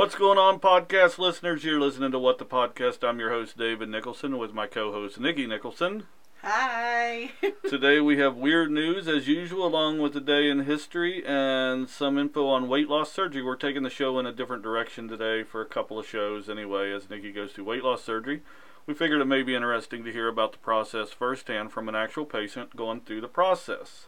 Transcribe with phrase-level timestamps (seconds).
[0.00, 1.62] What's going on, podcast listeners?
[1.62, 3.06] You're listening to What the Podcast.
[3.06, 6.04] I'm your host, David Nicholson, with my co host, Nikki Nicholson.
[6.42, 7.32] Hi.
[7.68, 12.16] Today we have weird news, as usual, along with the day in history and some
[12.16, 13.42] info on weight loss surgery.
[13.42, 16.92] We're taking the show in a different direction today for a couple of shows, anyway,
[16.92, 18.40] as Nikki goes through weight loss surgery.
[18.86, 22.24] We figured it may be interesting to hear about the process firsthand from an actual
[22.24, 24.06] patient going through the process.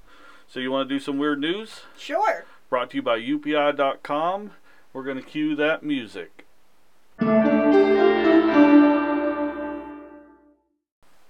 [0.48, 1.82] So, you want to do some weird news?
[1.98, 2.46] sure.
[2.70, 4.52] Brought to you by UPI.com.
[4.92, 6.44] We're going to cue that music.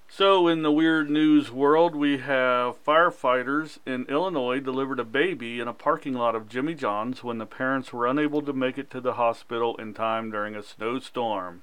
[0.08, 5.68] So, in the weird news world, we have firefighters in Illinois delivered a baby in
[5.68, 9.00] a parking lot of Jimmy John's when the parents were unable to make it to
[9.00, 11.62] the hospital in time during a snowstorm.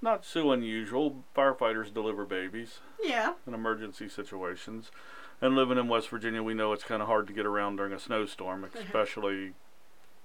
[0.00, 1.22] Not so unusual.
[1.36, 3.34] Firefighters deliver babies Yeah.
[3.46, 4.90] in emergency situations.
[5.40, 7.92] And living in West Virginia, we know it's kind of hard to get around during
[7.92, 8.78] a snowstorm, mm-hmm.
[8.78, 9.54] especially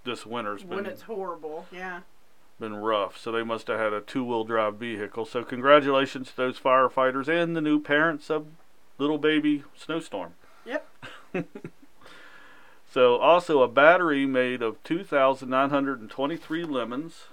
[0.08, 1.68] this winter's been when it's horrible.
[1.72, 2.02] Yeah.
[2.60, 3.18] been rough.
[3.18, 5.26] So they must have had a two-wheel drive vehicle.
[5.26, 8.48] So congratulations to those firefighters and the new parents of
[8.98, 10.34] little baby Snowstorm.
[10.66, 10.88] Yep.
[12.90, 17.26] So also a battery made of 2,923 lemons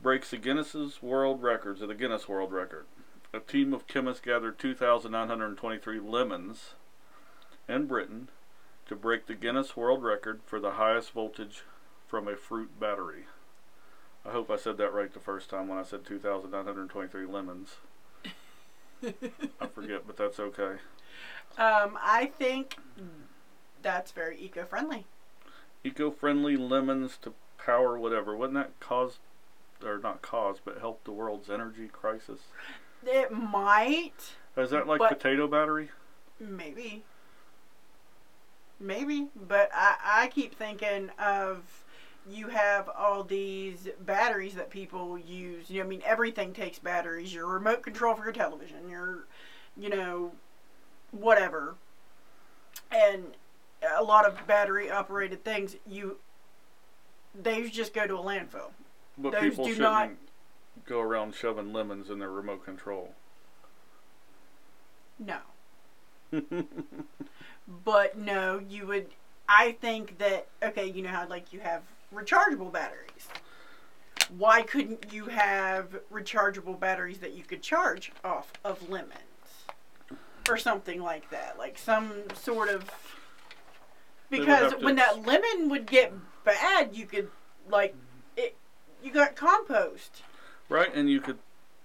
[0.00, 2.86] breaks the Guinness's World Records, or the Guinness World Record.
[3.34, 6.74] A team of chemists gathered 2,923 lemons
[7.68, 8.30] in Britain
[8.86, 11.62] to break the Guinness World Record for the highest voltage
[12.08, 13.24] from a fruit battery.
[14.26, 17.76] I hope I said that right the first time when I said 2,923 lemons.
[19.60, 20.76] I forget, but that's okay.
[21.56, 22.76] Um, I think
[23.82, 25.06] that's very eco-friendly.
[25.84, 28.36] Eco-friendly lemons to power whatever.
[28.36, 29.18] Wouldn't that cause,
[29.84, 32.40] or not cause, but help the world's energy crisis?
[33.06, 35.90] It might, Is that like potato battery?
[36.40, 37.04] maybe,
[38.80, 41.84] maybe, but I I keep thinking of
[42.30, 45.70] you have all these batteries that people use.
[45.70, 47.32] You know, I mean, everything takes batteries.
[47.32, 49.24] Your remote control for your television, your,
[49.76, 50.32] you know,
[51.10, 51.74] whatever,
[52.90, 53.24] and
[53.96, 56.18] a lot of battery operated things you
[57.40, 58.70] they just go to a landfill.
[59.16, 60.10] But Those people do shouldn't not-
[60.86, 63.14] go around shoving lemons in their remote control.
[65.18, 65.38] No.
[67.84, 69.08] But no, you would
[69.48, 71.82] I think that okay, you know how like you have
[72.14, 73.28] rechargeable batteries.
[74.36, 79.12] Why couldn't you have rechargeable batteries that you could charge off of lemons?
[80.48, 81.58] Or something like that.
[81.58, 82.90] Like some sort of
[84.30, 86.12] because when that lemon would get
[86.44, 87.28] bad, you could
[87.68, 88.38] like mm-hmm.
[88.38, 88.56] it
[89.02, 90.22] you got compost.
[90.68, 90.92] right?
[90.94, 91.38] And you could,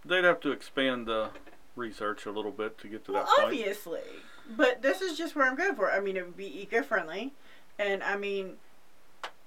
[0.05, 1.29] they'd have to expand the
[1.75, 3.59] research a little bit to get to Well, that point.
[3.59, 4.01] obviously.
[4.49, 5.91] But this is just where I'm going for.
[5.91, 7.33] I mean, it would be eco friendly.
[7.79, 8.55] And I mean,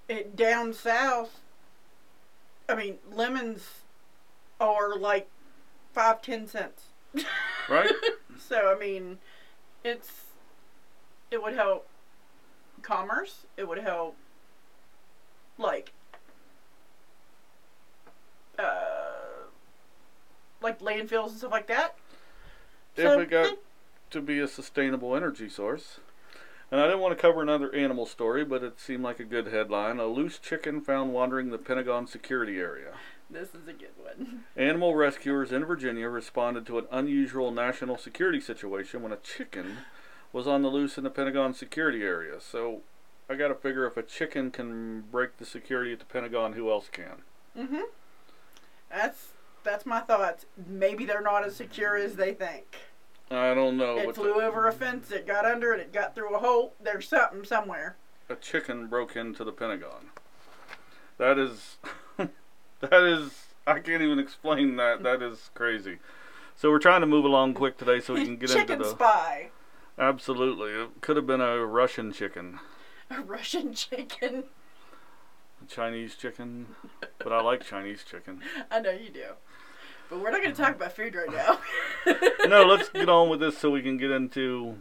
[0.09, 1.41] it down south,
[2.69, 3.83] I mean, lemons
[4.61, 5.29] are like
[5.93, 6.85] five, ten cents.
[7.69, 7.91] Right?
[8.39, 9.19] so, I mean,
[9.85, 10.11] it's,
[11.31, 11.89] it would help
[12.83, 13.47] commerce.
[13.57, 14.17] It would help,
[15.59, 15.93] like,
[18.59, 19.47] uh,
[20.63, 21.97] like landfills and stuff like that.
[22.97, 23.59] If So, it got
[24.11, 26.01] to be a sustainable energy source.
[26.77, 29.47] And I didn't want to cover another animal story, but it seemed like a good
[29.47, 29.99] headline.
[29.99, 32.93] A loose chicken found wandering the Pentagon security area.
[33.31, 34.45] This is a good one.
[34.59, 39.79] Animal rescuers in Virginia responded to an unusual national security situation when a chicken
[40.35, 42.43] was on the loose in the Pentagon security area.
[42.43, 42.83] So
[43.31, 46.71] I got to figure if a chicken can break the security at the Pentagon, who
[46.71, 47.23] else can?
[47.59, 47.85] Mm-hmm.
[48.91, 49.29] That's
[49.65, 50.45] that's my thoughts.
[50.69, 52.77] Maybe they're not as secure as they think.
[53.31, 55.11] I don't know, it flew over a fence.
[55.11, 55.81] It got under it.
[55.81, 56.75] It got through a hole.
[56.81, 57.97] There's something somewhere.
[58.29, 60.11] a chicken broke into the Pentagon.
[61.19, 61.79] That is,
[62.19, 65.03] that is, I can't even explain that.
[65.03, 65.99] That is crazy.
[66.57, 68.85] So we're trying to move along quick today so we can get Chicken into the.
[68.85, 69.51] Chicken spy.
[69.99, 72.61] Absolutely, it could have been a Russian chicken,
[73.11, 74.45] A Russian chicken.
[75.63, 76.67] a Chinese chicken,
[77.19, 78.43] but I like Chinese chicken.
[78.71, 79.25] I know you do.
[80.11, 80.83] But we're not going to talk mm-hmm.
[80.83, 81.59] about food right now.
[82.49, 84.81] No, let's get on with this so we can get into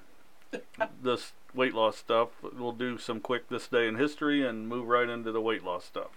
[1.02, 2.30] this weight loss stuff.
[2.44, 5.84] We'll do some quick this day in history and move right into the weight loss
[5.86, 6.12] stuff.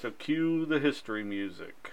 [0.00, 1.92] So cue the history music.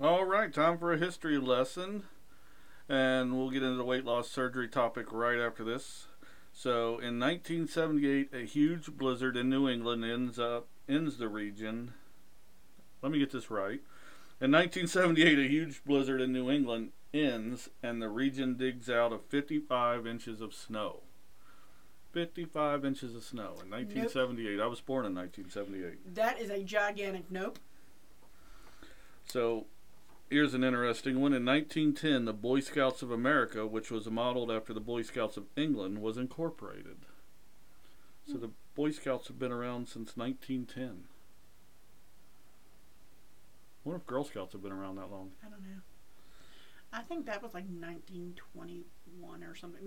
[0.00, 2.04] All right, time for a history lesson.
[2.88, 6.06] And we'll get into the weight loss surgery topic right after this.
[6.52, 11.94] So, in 1978, a huge blizzard in New England ends up ends the region.
[13.02, 13.80] Let me get this right.
[14.40, 19.24] In 1978, a huge blizzard in New England ends, and the region digs out of
[19.24, 21.00] 55 inches of snow.
[22.12, 24.60] 55 inches of snow in 1978.
[24.60, 26.14] I was born in 1978.
[26.14, 27.58] That is a gigantic nope.
[29.26, 29.66] So
[30.30, 31.32] here's an interesting one.
[31.32, 35.44] In 1910, the Boy Scouts of America, which was modeled after the Boy Scouts of
[35.56, 36.98] England, was incorporated.
[38.26, 41.04] So the Boy Scouts have been around since 1910.
[43.88, 45.30] I wonder if Girl Scouts have been around that long.
[45.42, 45.80] I don't know.
[46.92, 49.80] I think that was like 1921 or something.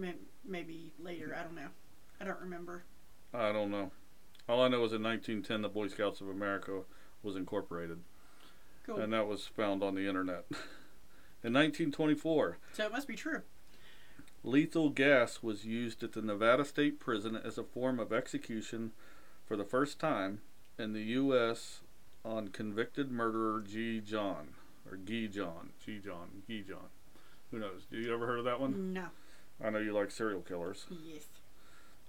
[0.43, 1.35] Maybe later.
[1.39, 1.67] I don't know.
[2.19, 2.83] I don't remember.
[3.31, 3.91] I don't know.
[4.49, 6.81] All I know is in 1910, the Boy Scouts of America
[7.21, 7.99] was incorporated,
[8.87, 8.97] Cool.
[8.97, 10.45] and that was found on the internet.
[11.43, 13.43] in 1924, so it must be true.
[14.43, 18.93] Lethal gas was used at the Nevada State Prison as a form of execution
[19.45, 20.41] for the first time
[20.79, 21.81] in the U.S.
[22.23, 23.99] on convicted murderer G.
[23.99, 24.49] John
[24.89, 25.99] or Guy John, G.
[25.99, 26.89] John, Guy John.
[27.51, 27.85] Who knows?
[27.89, 28.93] Do you ever heard of that one?
[28.93, 29.07] No.
[29.63, 30.85] I know you like serial killers.
[30.89, 31.27] Yes.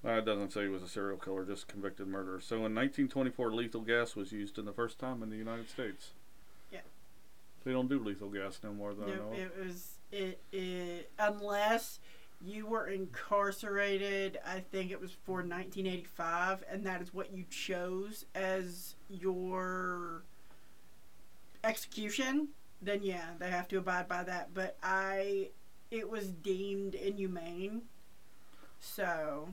[0.04, 2.40] Uh, it doesn't say he was a serial killer, just convicted murderer.
[2.40, 6.10] So in 1924, lethal gas was used in the first time in the United States.
[6.72, 6.80] Yeah.
[7.64, 9.32] They don't do lethal gas no more than I know.
[9.32, 12.00] It was it, it unless
[12.44, 14.38] you were incarcerated.
[14.46, 20.22] I think it was for 1985, and that is what you chose as your
[21.64, 22.48] execution.
[22.80, 24.54] Then yeah, they have to abide by that.
[24.54, 25.50] But I,
[25.90, 27.82] it was deemed inhumane.
[28.80, 29.50] So,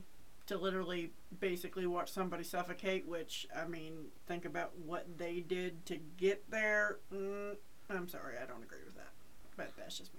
[0.47, 5.99] to literally basically watch somebody suffocate, which I mean, think about what they did to
[6.17, 6.97] get there.
[7.13, 7.55] Mm,
[7.89, 9.11] I'm sorry, I don't agree with that.
[9.55, 10.18] But that's just me.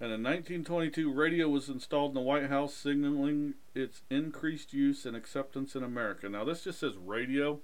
[0.00, 5.16] And in 1922, radio was installed in the White House, signaling its increased use and
[5.16, 6.28] acceptance in America.
[6.28, 7.58] Now, this just says radio,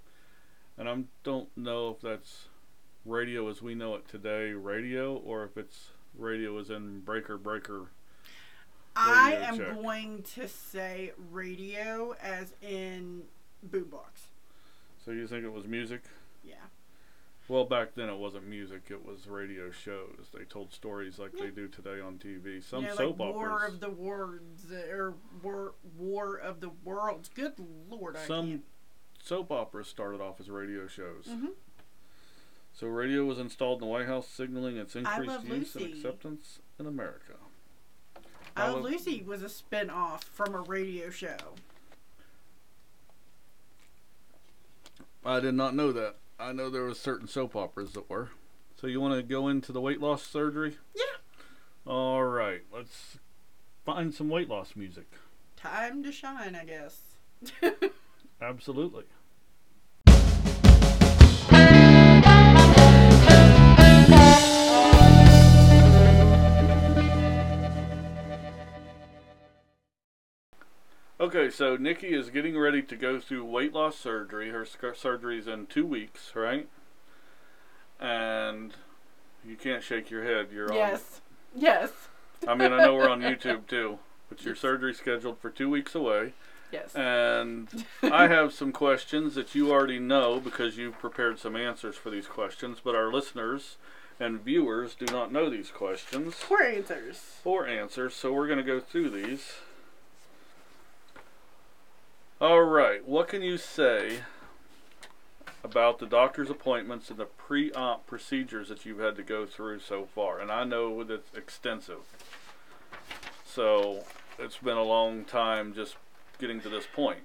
[0.76, 2.46] and I don't know if that's
[3.04, 7.90] radio as we know it today, radio, or if it's radio as in breaker breaker.
[8.96, 9.74] I am check.
[9.74, 13.22] going to say radio as in
[13.68, 14.30] boombox.
[15.04, 16.02] So you think it was music?
[16.44, 16.54] Yeah.
[17.46, 20.28] Well, back then it wasn't music; it was radio shows.
[20.32, 22.62] They told stories like they do today on TV.
[22.62, 23.74] Some know, soap like War operas.
[23.74, 27.28] of the Worlds or War War of the Worlds.
[27.34, 27.54] Good
[27.90, 28.64] lord, I Some can't.
[29.22, 31.26] soap operas started off as radio shows.
[31.28, 31.52] Mhm.
[32.72, 36.86] So radio was installed in the White House, signaling its increased use and acceptance in
[36.86, 37.34] America.
[38.56, 41.36] I I Love Lucy was a spin off from a radio show.
[45.24, 46.16] I did not know that.
[46.44, 48.28] I know there was certain soap operas that were.
[48.78, 50.76] So you want to go into the weight loss surgery?
[50.94, 51.90] Yeah.
[51.90, 52.60] All right.
[52.70, 53.16] Let's
[53.86, 55.06] find some weight loss music.
[55.56, 57.00] Time to shine, I guess.
[58.42, 59.04] Absolutely.
[71.54, 74.50] So Nikki is getting ready to go through weight loss surgery.
[74.50, 76.68] Her sc- surgery's in two weeks, right?
[78.00, 78.74] And
[79.46, 80.48] you can't shake your head.
[80.52, 81.20] You're yes.
[81.54, 81.90] Yes.
[82.46, 83.98] I mean, I know we're on YouTube too,
[84.28, 86.32] but your surgery's scheduled for two weeks away.
[86.72, 86.94] Yes.
[86.94, 87.68] And
[88.02, 92.26] I have some questions that you already know because you've prepared some answers for these
[92.26, 93.76] questions, but our listeners
[94.18, 97.38] and viewers do not know these questions Poor answers.
[97.44, 99.54] or answers, so we're going to go through these.
[102.44, 104.18] All right, what can you say
[105.64, 110.04] about the doctor's appointments and the pre-op procedures that you've had to go through so
[110.04, 110.40] far?
[110.40, 112.00] And I know that it's extensive.
[113.46, 114.04] So,
[114.38, 115.96] it's been a long time just
[116.38, 117.20] getting to this point.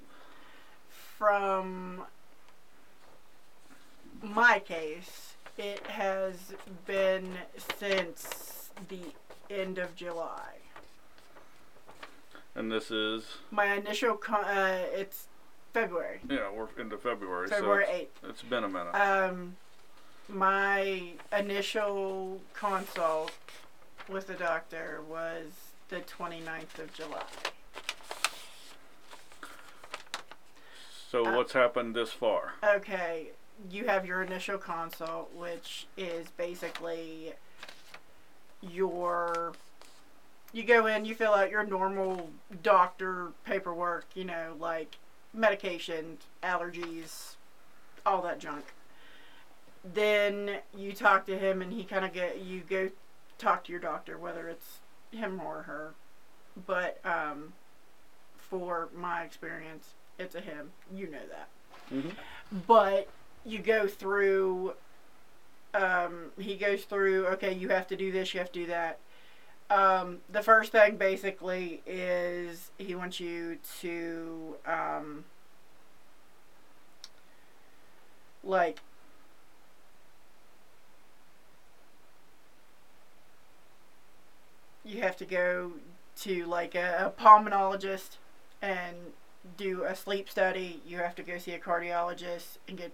[0.88, 2.03] From
[4.21, 6.53] my case, it has
[6.88, 7.27] been
[7.77, 9.01] since the
[9.49, 10.59] end of July.
[12.56, 15.27] And this is, My initial con- uh, it's
[15.74, 18.20] February, yeah, we're into February, February so eighth.
[18.24, 18.94] it's, it's been a minute.
[18.96, 19.56] Um,
[20.27, 23.32] my initial consult
[24.08, 25.46] with the doctor was
[25.89, 27.24] the 29th of July.
[31.10, 32.53] so uh, what's happened this far?
[32.63, 33.29] Okay,
[33.70, 37.34] you have your initial consult, which is basically
[38.62, 39.53] your.
[40.51, 42.29] You go in, you fill out your normal
[42.63, 44.98] doctor paperwork, you know, like
[45.34, 47.36] medication, allergies,
[48.06, 48.65] all that junk.
[49.84, 52.89] Then you talk to him, and he kind of get you go
[53.38, 54.79] talk to your doctor, whether it's
[55.12, 55.94] him or her.
[56.68, 57.53] But um,
[58.38, 60.72] for my experience, it's a him.
[60.94, 61.48] You know that
[61.89, 62.10] hmm
[62.68, 63.08] but
[63.46, 64.74] you go through
[65.74, 68.98] um, he goes through okay you have to do this you have to do that
[69.69, 75.25] Um, the first thing basically is he wants you to um,
[78.43, 78.79] like
[84.83, 85.73] you have to go
[86.21, 88.17] to like a, a pulmonologist
[88.61, 88.95] and
[89.55, 90.81] do a sleep study.
[90.85, 92.91] You have to go see a cardiologist and get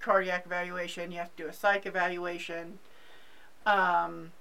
[0.00, 1.12] cardiac evaluation.
[1.12, 2.78] You have to do a psych evaluation.
[3.64, 4.32] Um,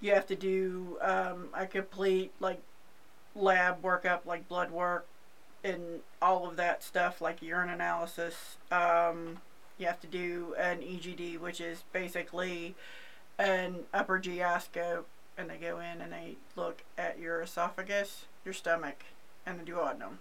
[0.00, 2.60] you have to do um, a complete like
[3.34, 5.06] lab workup, like blood work,
[5.62, 8.56] and all of that stuff, like urine analysis.
[8.70, 9.38] Um,
[9.78, 12.74] you have to do an EGD, which is basically
[13.38, 18.54] an upper GI scope, and they go in and they look at your esophagus, your
[18.54, 19.04] stomach,
[19.46, 20.18] and the duodenum,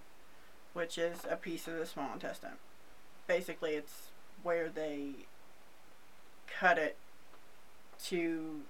[0.74, 2.58] which is a piece of the small intestine.
[3.28, 4.08] Basically, it's
[4.44, 5.12] where they
[6.48, 6.96] cut it
[8.06, 8.62] to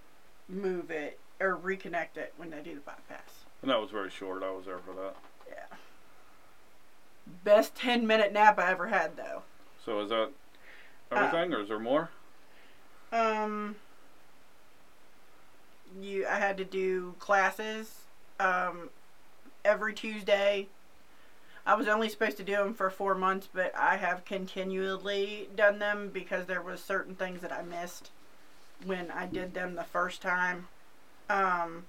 [0.50, 3.46] move it or reconnect it when they do the bypass.
[3.62, 4.44] And that was very short.
[4.44, 5.15] I was there for that.
[5.48, 5.77] Yeah.
[7.44, 9.44] Best 10 minute nap I ever had, though.
[9.86, 10.32] So is that
[11.12, 12.10] everything, or is there more?
[13.12, 13.75] Um,
[16.00, 18.01] you, I had to do classes,
[18.39, 18.89] um,
[19.65, 20.68] every Tuesday.
[21.65, 25.79] I was only supposed to do them for four months, but I have continually done
[25.79, 28.12] them because there was certain things that I missed
[28.86, 30.67] when I did them the first time.
[31.29, 31.86] Um,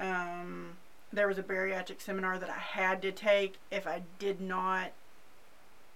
[0.00, 0.76] um,
[1.12, 3.56] there was a bariatric seminar that I had to take.
[3.70, 4.92] If I did not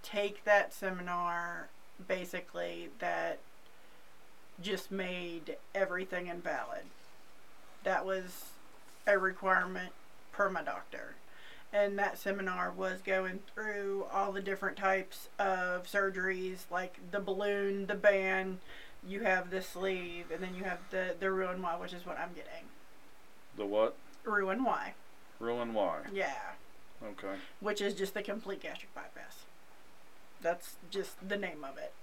[0.03, 1.69] take that seminar,
[2.07, 3.39] basically, that
[4.61, 6.83] just made everything invalid.
[7.83, 8.45] That was
[9.07, 9.93] a requirement
[10.31, 11.15] per my doctor.
[11.71, 17.85] And that seminar was going through all the different types of surgeries, like the balloon,
[17.85, 18.57] the band,
[19.07, 22.29] you have the sleeve, and then you have the, the Roux-en-Y, which is what I'm
[22.29, 22.65] getting.
[23.55, 23.95] The what?
[24.23, 24.93] Roux-en-Y.
[25.39, 25.99] Roux-en-Y.
[26.11, 26.33] Yeah.
[27.03, 27.35] Okay.
[27.59, 29.45] Which is just the complete gastric bypass.
[30.41, 31.93] That's just the name of it.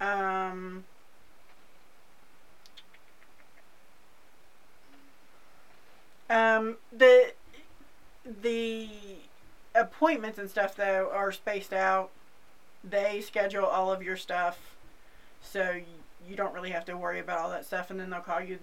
[0.00, 0.84] Um,
[6.28, 7.32] um, the
[8.24, 8.88] the
[9.74, 12.10] appointments and stuff though are spaced out.
[12.82, 14.76] They schedule all of your stuff,
[15.42, 15.80] so
[16.28, 17.90] you don't really have to worry about all that stuff.
[17.90, 18.58] And then they'll call you,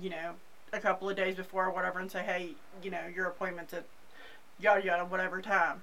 [0.00, 0.32] you know,
[0.72, 2.50] a couple of days before or whatever, and say, hey,
[2.82, 3.84] you know, your appointment's at
[4.60, 5.82] yada yada whatever time,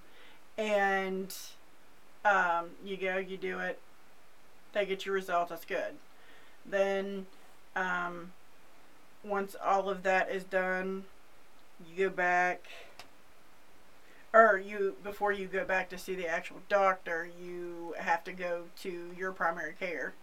[0.57, 1.35] and
[2.23, 3.79] um, you go, you do it,
[4.73, 5.49] they get your results.
[5.49, 5.95] That's good.
[6.65, 7.25] Then,
[7.75, 8.31] um,
[9.23, 11.05] once all of that is done,
[11.89, 12.67] you go back
[14.33, 18.63] or you before you go back to see the actual doctor, you have to go
[18.81, 20.13] to your primary care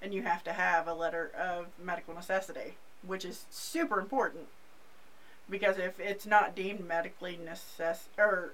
[0.00, 2.74] and you have to have a letter of medical necessity,
[3.06, 4.46] which is super important
[5.48, 8.52] because if it's not deemed medically necess- or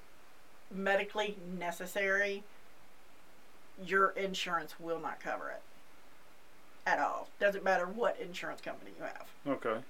[0.71, 2.43] medically necessary,
[3.85, 5.63] your insurance will not cover it
[6.87, 7.29] at all.
[7.39, 9.81] Doesn't matter what insurance company you have Okay.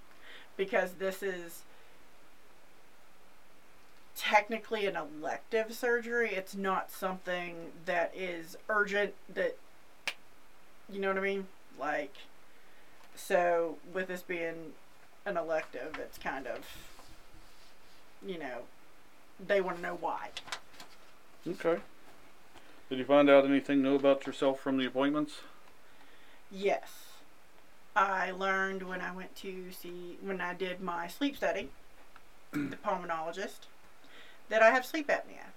[0.56, 1.62] because this is
[4.18, 6.30] technically an elective surgery.
[6.32, 9.56] It's not something that is urgent that
[10.92, 11.46] you know what I mean?
[11.78, 12.14] Like
[13.14, 14.72] so with this being
[15.24, 16.58] an elective, it's kind of
[18.26, 18.62] you know
[19.46, 20.30] they want to know why.
[21.46, 21.80] Okay.
[22.88, 25.42] Did you find out anything new about yourself from the appointments?
[26.50, 27.04] Yes.
[27.94, 31.68] I learned when I went to see when I did my sleep study,
[32.52, 33.66] the pulmonologist,
[34.48, 35.48] that I have sleep apnea.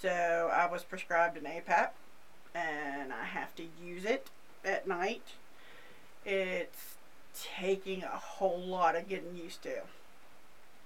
[0.00, 1.90] So I was prescribed an APAP
[2.54, 4.28] and I have to use it
[4.64, 5.32] at night.
[6.24, 6.94] It's
[7.34, 9.82] taking a whole lot of getting used to.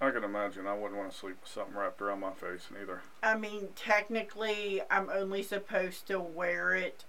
[0.01, 0.67] I can imagine.
[0.67, 3.03] I wouldn't want to sleep with something wrapped around my face neither.
[3.23, 7.05] I mean, technically, I'm only supposed to wear it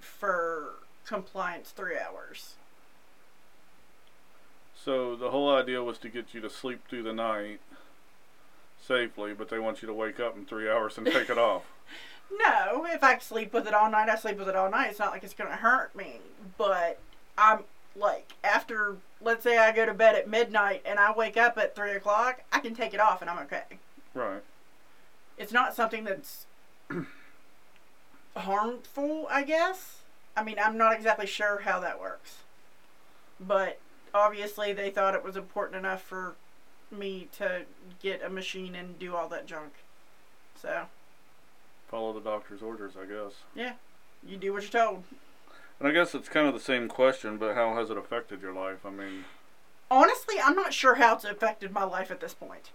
[0.00, 0.74] for
[1.06, 2.54] compliance three hours.
[4.84, 7.60] So the whole idea was to get you to sleep through the night
[8.86, 11.62] safely, but they want you to wake up in three hours and take it off.
[12.30, 14.88] No, if I sleep with it all night, I sleep with it all night.
[14.90, 16.20] It's not like it's going to hurt me.
[16.56, 16.98] But
[17.36, 17.60] I'm
[17.94, 21.76] like, after, let's say I go to bed at midnight and I wake up at
[21.76, 23.64] 3 o'clock, I can take it off and I'm okay.
[24.14, 24.42] Right.
[25.36, 26.46] It's not something that's
[28.36, 29.98] harmful, I guess.
[30.36, 32.38] I mean, I'm not exactly sure how that works.
[33.38, 33.78] But
[34.12, 36.36] obviously, they thought it was important enough for
[36.98, 37.62] me to
[38.02, 39.72] get a machine and do all that junk.
[40.60, 40.86] So,
[41.88, 43.34] Follow the doctor's orders, I guess.
[43.54, 43.74] Yeah.
[44.26, 45.04] You do what you're told.
[45.78, 48.52] And I guess it's kind of the same question, but how has it affected your
[48.52, 48.86] life?
[48.86, 49.24] I mean,
[49.90, 52.70] honestly, I'm not sure how it's affected my life at this point.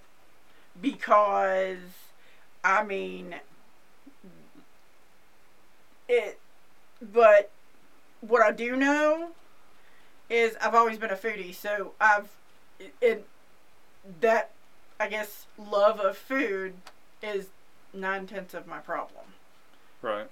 [0.80, 1.80] Because,
[2.64, 3.36] I mean,
[6.08, 6.40] it,
[7.02, 7.52] but
[8.22, 9.32] what I do know
[10.30, 12.30] is I've always been a foodie, so I've,
[13.02, 13.26] it,
[14.22, 14.52] that,
[15.00, 16.74] I guess, love of food
[17.22, 17.48] is
[17.94, 19.26] nine tenths of my problem.
[20.02, 20.28] right.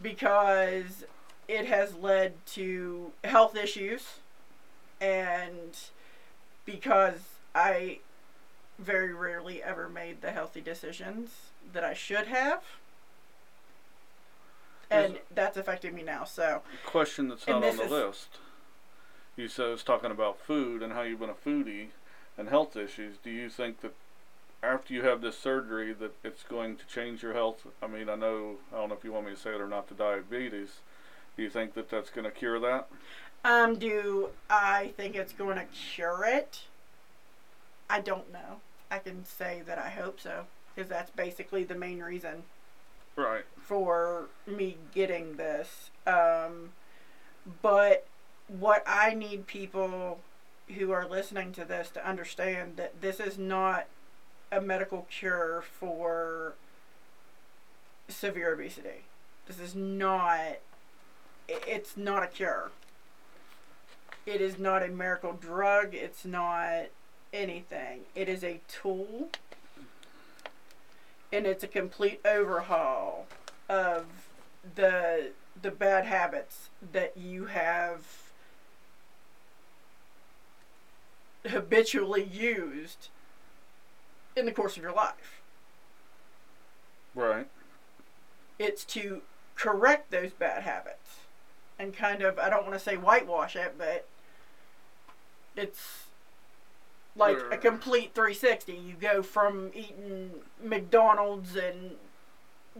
[0.00, 1.04] Because
[1.48, 4.18] it has led to health issues
[5.00, 5.76] and
[6.64, 7.20] because
[7.54, 7.98] I
[8.78, 11.30] very rarely ever made the healthy decisions
[11.72, 12.62] that I should have.
[14.90, 16.24] And Is- that's affecting me now.
[16.24, 18.38] So, Question that's not on the is- list.
[19.36, 21.88] You said was talking about food and how you've been a foodie
[22.38, 23.16] and health issues.
[23.22, 23.94] Do you think that
[24.62, 27.66] after you have this surgery that it's going to change your health?
[27.82, 29.68] I mean, I know I don't know if you want me to say it or
[29.68, 29.88] not.
[29.88, 30.80] The diabetes.
[31.36, 32.88] Do you think that that's going to cure that?
[33.44, 36.62] um, do I think it's going to cure it?
[37.90, 38.60] I don't know.
[38.90, 42.44] I can say that I hope so because that's basically the main reason
[43.16, 43.44] Right.
[43.60, 45.90] for me getting this.
[46.06, 46.70] Um,
[47.62, 48.06] but
[48.48, 50.20] what I need people
[50.76, 53.86] who are listening to this to understand that this is not
[54.50, 56.54] a medical cure for
[58.08, 59.04] severe obesity.
[59.46, 60.58] This is not.
[61.48, 62.70] It's not a cure.
[64.24, 65.94] It is not a miracle drug.
[65.94, 66.86] It's not
[67.32, 68.00] anything.
[68.14, 69.30] It is a tool.
[71.32, 73.26] And it's a complete overhaul
[73.68, 74.06] of
[74.74, 78.31] the the bad habits that you have
[81.46, 83.08] habitually used
[84.36, 85.42] in the course of your life.
[87.14, 87.48] Right.
[88.58, 89.22] It's to
[89.54, 91.20] correct those bad habits
[91.78, 94.06] and kind of I don't want to say whitewash it, but
[95.56, 96.04] it's
[97.16, 98.72] like a complete 360.
[98.72, 100.30] You go from eating
[100.62, 101.92] McDonald's and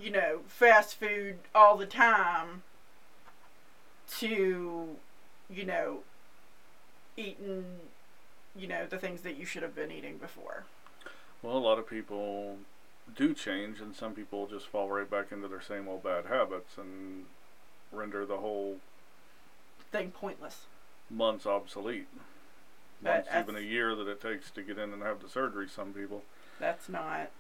[0.01, 2.63] you know fast food all the time
[4.19, 4.97] to
[5.51, 5.99] you know
[7.17, 7.65] eating
[8.57, 10.65] you know the things that you should have been eating before.
[11.43, 12.59] Well, a lot of people
[13.17, 16.77] do change, and some people just fall right back into their same old bad habits
[16.79, 17.25] and
[17.91, 18.79] render the whole
[19.91, 20.67] Thing pointless.
[21.11, 22.07] months obsolete.
[23.03, 25.69] Months, even a year that it takes to get in and have the surgery.
[25.69, 26.23] Some people.
[26.61, 27.31] That's not.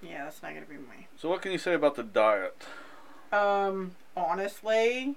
[0.00, 1.06] Yeah, that's not gonna be me.
[1.18, 2.56] So, what can you say about the diet?
[3.30, 5.14] Um, honestly,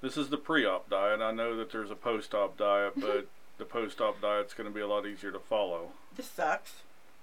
[0.00, 1.20] This is the pre-op diet.
[1.20, 3.28] I know that there's a post-op diet, but
[3.60, 5.90] the post-op diet's going to be a lot easier to follow.
[6.16, 6.82] this sucks.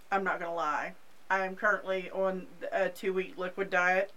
[0.10, 0.93] I'm not gonna lie.
[1.30, 4.12] I am currently on a two-week liquid diet,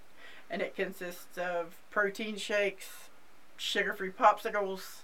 [0.49, 3.09] and it consists of protein shakes,
[3.57, 4.99] sugar-free popsicles,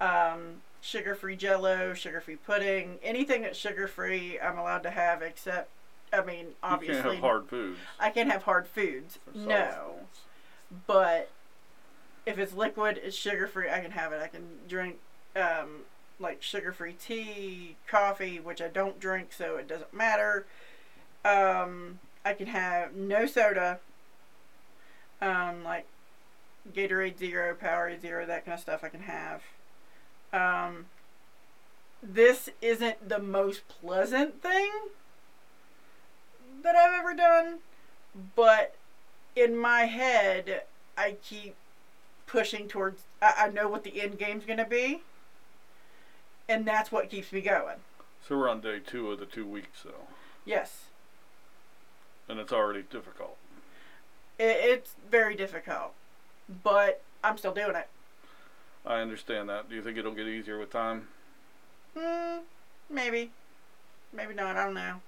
[0.00, 4.40] um, sugar-free Jello, sugar-free pudding, anything that's sugar-free.
[4.40, 5.70] I'm allowed to have, except,
[6.12, 7.78] I mean, you obviously, can't have hard foods.
[8.00, 9.20] I can't have hard foods.
[9.32, 9.94] No.
[9.98, 10.20] foods.
[10.88, 11.30] but
[12.26, 13.70] if it's liquid, it's sugar free.
[13.70, 14.20] I can have it.
[14.20, 14.98] I can drink
[15.36, 15.82] um,
[16.20, 20.46] like sugar free tea, coffee, which I don't drink, so it doesn't matter.
[21.24, 23.80] Um, I can have no soda,
[25.20, 25.86] um, like
[26.72, 28.84] Gatorade Zero, Powerade Zero, that kind of stuff.
[28.84, 29.42] I can have.
[30.32, 30.86] Um,
[32.02, 34.70] this isn't the most pleasant thing
[36.62, 37.58] that I've ever done,
[38.36, 38.76] but
[39.34, 40.62] in my head,
[40.96, 41.54] I keep
[42.26, 43.02] pushing towards.
[43.20, 45.02] I, I know what the end game's gonna be,
[46.50, 47.76] and that's what keeps me going.
[48.26, 50.08] So we're on day two of the two weeks, though,
[50.44, 50.86] Yes,
[52.28, 53.36] and it's already difficult.
[54.38, 55.92] it, it's very difficult,
[56.62, 57.88] but I'm still doing it.
[58.84, 59.68] I understand that.
[59.68, 61.08] Do you think it'll get easier with time?
[61.96, 62.38] Hmm,
[62.88, 63.30] maybe,
[64.12, 64.56] maybe not.
[64.56, 65.00] I don't know.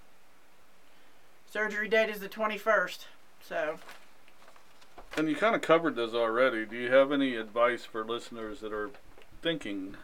[1.51, 3.07] Surgery date is the twenty first,
[3.47, 3.79] so
[5.17, 6.65] And you kind of covered this already.
[6.67, 8.91] Do you have any advice for listeners that are
[9.43, 9.97] thinking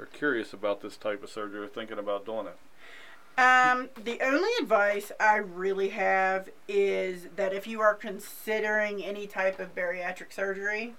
[0.00, 2.58] or curious about this type of surgery or thinking about doing it?
[3.38, 9.60] Um, the only advice I really have is that if you are considering any type
[9.60, 10.94] of bariatric surgery,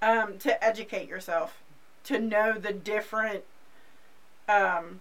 [0.00, 1.62] um, to educate yourself,
[2.04, 3.44] to know the different,
[4.48, 5.00] um,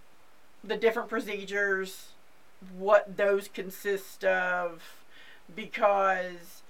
[0.64, 2.14] the different procedures,
[2.78, 5.04] what those consist of,
[5.56, 6.62] because,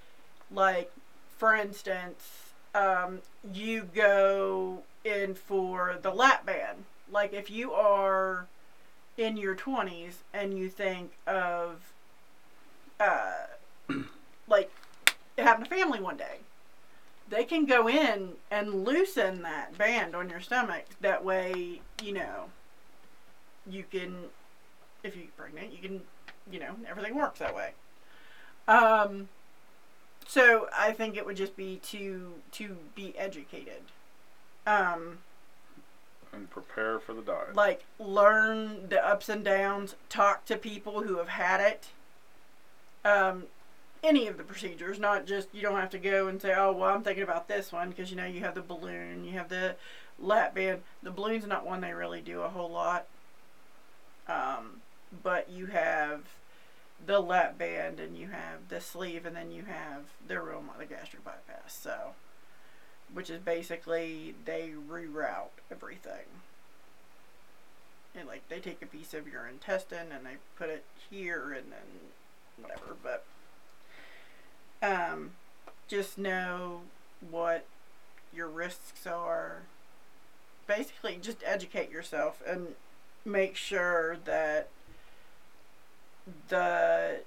[0.50, 0.92] like,
[1.38, 3.20] for instance, um,
[3.54, 6.86] you go in for the lap band.
[7.12, 8.48] Like, if you are
[9.18, 11.94] in your 20s and you think of
[13.00, 13.48] uh,
[14.48, 14.72] like
[15.38, 16.40] having a family one day
[17.32, 20.84] they can go in and loosen that band on your stomach.
[21.00, 22.50] That way, you know,
[23.66, 24.16] you can,
[25.02, 26.02] if you're pregnant, you can,
[26.52, 27.72] you know, everything works that way.
[28.68, 29.30] Um,
[30.28, 33.82] so I think it would just be to to be educated.
[34.66, 35.20] Um,
[36.34, 37.56] and prepare for the diet.
[37.56, 41.88] like learn the ups and downs, talk to people who have had it.
[43.04, 43.46] Um,
[44.04, 46.94] any of the procedures, not just you don't have to go and say, "Oh, well,
[46.94, 49.76] I'm thinking about this one," because you know you have the balloon, you have the
[50.20, 50.82] lap band.
[51.04, 53.08] The balloon's not one they really do a whole lot.
[54.28, 54.82] Um,
[55.24, 56.22] but you have
[57.06, 60.86] the lap band, and you have the sleeve, and then you have the real the
[60.86, 61.74] gastric bypass.
[61.74, 62.14] So,
[63.14, 66.26] which is basically they reroute everything.
[68.16, 71.72] And like they take a piece of your intestine and they put it here and
[71.72, 73.26] then whatever, but
[74.82, 75.32] um
[75.88, 76.82] just know
[77.30, 77.66] what
[78.34, 79.64] your risks are.
[80.68, 82.76] Basically just educate yourself and
[83.26, 84.70] make sure that
[86.50, 87.20] the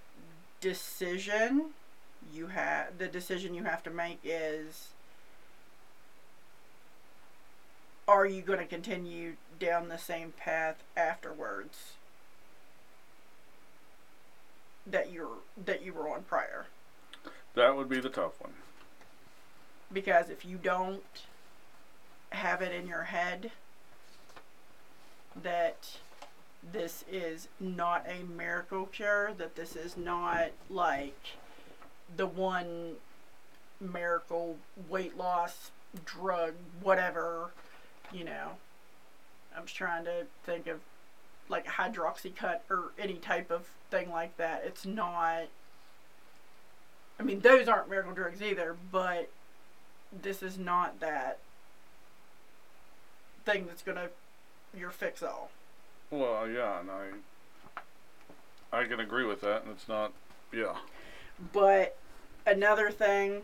[0.61, 1.71] decision
[2.33, 4.94] you have the decision you have to make is
[8.07, 11.93] are you going to continue down the same path afterwards
[14.87, 16.67] that you're that you were on prior
[17.55, 18.53] That would be the tough one.
[19.93, 21.03] because if you don't
[22.31, 23.53] have it in your head
[25.41, 25.99] that
[26.73, 31.37] this is not a miracle cure that this is not like
[32.17, 32.95] the one
[33.81, 34.57] miracle
[34.89, 35.71] weight loss
[36.05, 37.51] drug whatever
[38.13, 38.51] you know
[39.57, 40.81] i'm just trying to think of
[41.49, 45.45] like Hydroxycut or any type of thing like that it's not
[47.19, 49.31] i mean those aren't miracle drugs either but
[50.23, 51.39] this is not that
[53.45, 54.09] thing that's gonna
[54.77, 55.51] your fix all
[56.11, 57.07] Well, yeah, and I
[58.75, 60.13] I can agree with that, and it's not.
[60.53, 60.75] Yeah.
[61.53, 61.97] But
[62.45, 63.43] another thing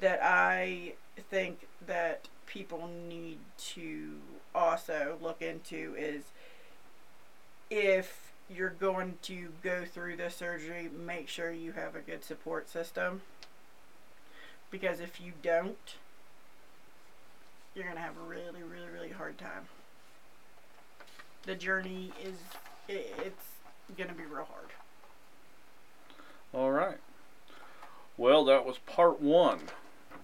[0.00, 0.92] that I
[1.30, 4.12] think that people need to
[4.54, 6.24] also look into is
[7.70, 12.68] if you're going to go through this surgery, make sure you have a good support
[12.68, 13.22] system.
[14.70, 15.96] Because if you don't,
[17.74, 19.68] you're going to have a really, really, really hard time.
[21.44, 22.34] The journey is,
[22.88, 23.46] it's
[23.96, 24.70] going to be real hard.
[26.52, 26.98] All right.
[28.16, 29.60] Well, that was part one.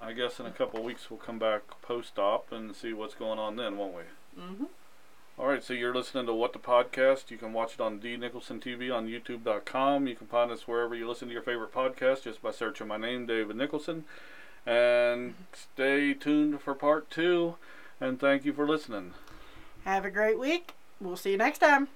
[0.03, 3.15] I guess in a couple of weeks we'll come back post op and see what's
[3.15, 4.03] going on then, won't we?
[4.43, 4.65] Mm-hmm.
[5.39, 7.31] All right, so you're listening to What the Podcast.
[7.31, 10.07] You can watch it on D Nicholson TV on YouTube.com.
[10.07, 12.97] You can find us wherever you listen to your favorite podcast just by searching my
[12.97, 14.05] name, David Nicholson.
[14.67, 17.55] And stay tuned for part two.
[18.01, 19.15] And thank you for listening.
[19.85, 20.75] Have a great week.
[21.01, 21.89] We'll see you next time.